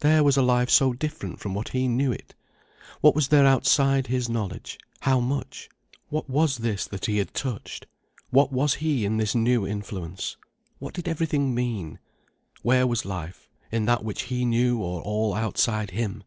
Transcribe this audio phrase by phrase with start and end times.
[0.00, 2.34] There was a life so different from what he knew it.
[3.00, 5.70] What was there outside his knowledge, how much?
[6.10, 7.86] What was this that he had touched?
[8.28, 10.36] What was he in this new influence?
[10.78, 12.00] What did everything mean?
[12.60, 16.22] Where was life, in that which he knew or all outside him?